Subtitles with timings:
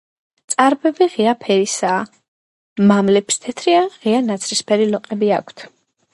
[0.51, 1.99] წარბები ღია ფერისაა,
[2.93, 5.69] მამლებს თეთრი ან ღია ნაცრისფერი ლოყები აქვთ.